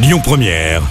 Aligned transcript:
Lyon 0.00 0.20
Première, 0.22 0.82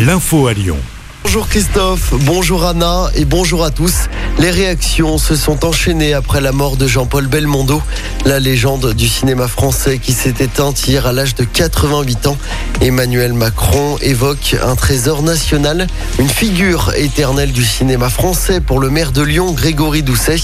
l'info 0.00 0.46
à 0.46 0.54
Lyon. 0.54 0.78
Bonjour 1.22 1.46
Christophe, 1.48 2.14
bonjour 2.20 2.64
Anna 2.64 3.10
et 3.14 3.26
bonjour 3.26 3.62
à 3.62 3.70
tous. 3.70 4.08
Les 4.38 4.50
réactions 4.50 5.18
se 5.18 5.36
sont 5.36 5.66
enchaînées 5.66 6.14
après 6.14 6.40
la 6.40 6.52
mort 6.52 6.78
de 6.78 6.86
Jean-Paul 6.86 7.26
Belmondo, 7.26 7.82
la 8.24 8.40
légende 8.40 8.94
du 8.94 9.06
cinéma 9.06 9.48
français 9.48 9.98
qui 9.98 10.14
s'est 10.14 10.36
éteinte 10.38 10.88
hier 10.88 11.06
à 11.06 11.12
l'âge 11.12 11.34
de 11.34 11.44
88 11.44 12.26
ans. 12.28 12.38
Emmanuel 12.80 13.32
Macron 13.32 13.96
évoque 14.02 14.56
un 14.64 14.76
trésor 14.76 15.22
national, 15.22 15.88
une 16.20 16.28
figure 16.28 16.92
éternelle 16.96 17.50
du 17.50 17.64
cinéma 17.64 18.08
français 18.08 18.60
pour 18.60 18.78
le 18.78 18.88
maire 18.88 19.10
de 19.10 19.20
Lyon, 19.20 19.50
Grégory 19.52 20.04
Doucet. 20.04 20.36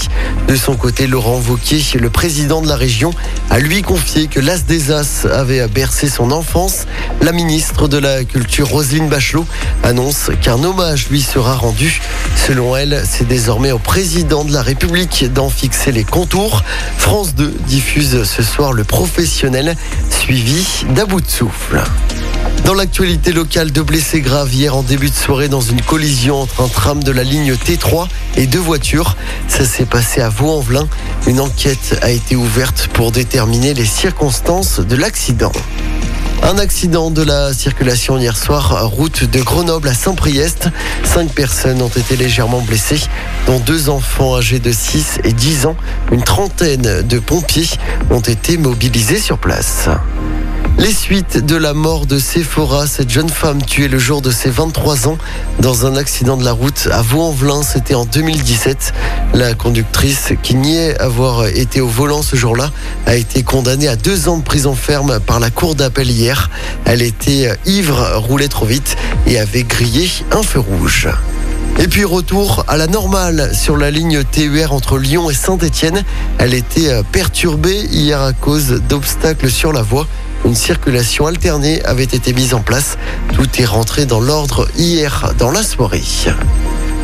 De 0.47 0.55
son 0.55 0.75
côté, 0.75 1.07
Laurent 1.07 1.39
Wauquiez, 1.47 1.81
le 1.97 2.09
président 2.09 2.61
de 2.61 2.67
la 2.67 2.75
région, 2.75 3.13
a 3.49 3.59
lui 3.59 3.81
confié 3.83 4.27
que 4.27 4.41
l'As 4.41 4.65
des 4.65 4.91
As 4.91 5.25
avait 5.25 5.65
bercé 5.67 6.09
son 6.09 6.31
enfance. 6.31 6.87
La 7.21 7.31
ministre 7.31 7.87
de 7.87 7.97
la 7.97 8.25
Culture, 8.25 8.67
Roselyne 8.67 9.07
Bachelot, 9.07 9.45
annonce 9.83 10.29
qu'un 10.41 10.61
hommage 10.61 11.07
lui 11.09 11.21
sera 11.21 11.55
rendu. 11.55 12.01
Selon 12.35 12.75
elle, 12.75 13.01
c'est 13.09 13.27
désormais 13.27 13.71
au 13.71 13.79
président 13.79 14.43
de 14.43 14.51
la 14.51 14.61
République 14.61 15.31
d'en 15.33 15.49
fixer 15.49 15.93
les 15.93 16.03
contours. 16.03 16.63
France 16.97 17.33
2 17.33 17.53
diffuse 17.67 18.23
ce 18.23 18.43
soir 18.43 18.73
le 18.73 18.83
professionnel, 18.83 19.75
suivi 20.09 20.85
bout 21.07 21.21
de 21.21 21.29
souffle. 21.29 21.83
Dans 22.63 22.73
l'actualité 22.73 23.31
locale, 23.31 23.71
deux 23.71 23.83
blessés 23.83 24.21
graves 24.21 24.53
hier 24.53 24.75
en 24.75 24.81
début 24.81 25.09
de 25.09 25.15
soirée 25.15 25.49
dans 25.49 25.61
une 25.61 25.81
collision 25.81 26.41
entre 26.41 26.61
un 26.61 26.67
tram 26.67 27.03
de 27.03 27.11
la 27.11 27.23
ligne 27.23 27.53
T3 27.53 28.07
et 28.37 28.47
deux 28.47 28.59
voitures. 28.59 29.15
Ça 29.47 29.65
s'est 29.65 29.85
passé 29.85 30.21
à 30.21 30.29
Vaux-en-Velin. 30.29 30.87
Une 31.27 31.39
enquête 31.39 31.99
a 32.01 32.11
été 32.11 32.35
ouverte 32.35 32.89
pour 32.93 33.11
déterminer 33.11 33.73
les 33.73 33.85
circonstances 33.85 34.79
de 34.79 34.95
l'accident. 34.95 35.51
Un 36.43 36.59
accident 36.59 37.09
de 37.09 37.23
la 37.23 37.53
circulation 37.53 38.19
hier 38.19 38.37
soir, 38.37 38.87
route 38.87 39.23
de 39.23 39.41
Grenoble 39.41 39.87
à 39.87 39.93
Saint-Priest. 39.93 40.69
Cinq 41.03 41.31
personnes 41.31 41.81
ont 41.81 41.87
été 41.89 42.15
légèrement 42.15 42.61
blessées, 42.61 43.01
dont 43.47 43.59
deux 43.59 43.89
enfants 43.89 44.37
âgés 44.37 44.59
de 44.59 44.71
6 44.71 45.19
et 45.23 45.33
10 45.33 45.65
ans. 45.65 45.75
Une 46.11 46.23
trentaine 46.23 47.01
de 47.01 47.19
pompiers 47.19 47.69
ont 48.11 48.19
été 48.19 48.57
mobilisés 48.57 49.19
sur 49.19 49.39
place. 49.39 49.89
Les 50.77 50.91
suites 50.91 51.43
de 51.43 51.55
la 51.55 51.73
mort 51.73 52.05
de 52.05 52.19
Sephora, 52.19 52.85
cette 52.85 53.09
jeune 53.09 53.29
femme 53.29 53.63
tuée 53.63 53.87
le 53.87 53.97
jour 53.97 54.21
de 54.21 54.29
ses 54.29 54.49
23 54.49 55.07
ans 55.07 55.17
dans 55.59 55.85
un 55.85 55.95
accident 55.95 56.35
de 56.35 56.43
la 56.43 56.51
route 56.51 56.89
à 56.91 57.01
Vaux-en-Velin, 57.01 57.63
c'était 57.63 57.95
en 57.95 58.05
2017. 58.05 58.93
La 59.33 59.53
conductrice 59.53 60.33
qui 60.43 60.55
niait 60.55 60.99
avoir 60.99 61.47
été 61.47 61.79
au 61.79 61.87
volant 61.87 62.21
ce 62.21 62.35
jour-là 62.35 62.71
a 63.05 63.15
été 63.15 63.41
condamnée 63.41 63.87
à 63.87 63.95
deux 63.95 64.27
ans 64.27 64.37
de 64.37 64.43
prison 64.43 64.75
ferme 64.75 65.19
par 65.21 65.39
la 65.39 65.49
cour 65.49 65.75
d'appel 65.75 66.11
hier. 66.11 66.49
Elle 66.83 67.01
était 67.01 67.57
ivre, 67.65 68.17
roulait 68.17 68.49
trop 68.49 68.65
vite 68.65 68.97
et 69.27 69.39
avait 69.39 69.63
grillé 69.63 70.09
un 70.31 70.43
feu 70.43 70.59
rouge. 70.59 71.07
Et 71.79 71.87
puis 71.87 72.03
retour 72.03 72.63
à 72.67 72.77
la 72.77 72.87
normale 72.87 73.51
sur 73.53 73.77
la 73.77 73.91
ligne 73.91 74.23
TER 74.23 74.71
entre 74.73 74.97
Lyon 74.97 75.29
et 75.29 75.33
Saint-Étienne. 75.33 76.03
Elle 76.37 76.53
était 76.53 77.01
perturbée 77.11 77.79
hier 77.91 78.21
à 78.21 78.33
cause 78.33 78.81
d'obstacles 78.87 79.49
sur 79.49 79.73
la 79.73 79.81
voie. 79.81 80.07
Une 80.45 80.55
circulation 80.55 81.25
alternée 81.25 81.83
avait 81.85 82.03
été 82.03 82.31
mise 82.31 82.53
en 82.53 82.61
place. 82.61 82.97
Tout 83.33 83.47
est 83.59 83.65
rentré 83.65 84.05
dans 84.05 84.19
l'ordre 84.19 84.67
hier 84.77 85.33
dans 85.39 85.49
la 85.49 85.63
soirée. 85.63 86.03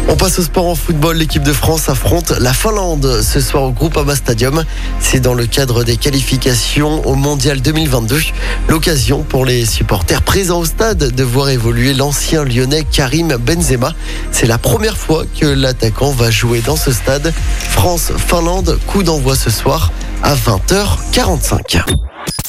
On 0.08 0.16
passe 0.16 0.38
au 0.38 0.44
sport 0.44 0.68
en 0.68 0.76
football. 0.76 1.18
L'équipe 1.18 1.42
de 1.42 1.54
France 1.54 1.90
affronte 1.90 2.32
la 2.40 2.54
Finlande 2.54 3.22
ce 3.24 3.40
soir 3.40 3.64
au 3.64 3.72
Groupama 3.72 4.16
Stadium. 4.16 4.64
C'est 5.00 5.20
dans 5.20 5.34
le 5.34 5.48
cadre 5.48 5.84
des 5.84 5.98
qualifications 5.98 7.04
au 7.08 7.16
Mondial 7.16 7.62
2022. 7.62 8.20
L'occasion 8.68 9.24
pour 9.24 9.46
les 9.46 9.66
supporters 9.66 10.22
présents 10.22 10.60
au 10.60 10.66
stade 10.66 11.16
de 11.16 11.24
voir 11.24 11.50
évoluer 11.50 11.96
l'ancien 11.96 12.44
lyonnais 12.44 12.84
Karim 12.84 13.38
Benzema. 13.38 13.94
C'est 14.32 14.48
la 14.48 14.60
première 14.60 14.98
fois 14.98 15.24
que 15.40 15.48
l'attaquant 15.48 16.12
va 16.12 16.30
jouer 16.30 16.62
dans 16.62 16.76
ce 16.76 16.92
stade. 16.92 17.34
France-Finlande, 17.70 18.80
coup 18.86 19.02
d'envoi 19.02 19.36
ce 19.36 19.50
soir 19.50 19.92
à 20.22 20.36
20h45. 20.36 22.11